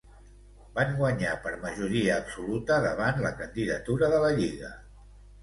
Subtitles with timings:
[0.77, 4.75] Van guanyar per majoria absoluta davant la candidatura de la Lliga.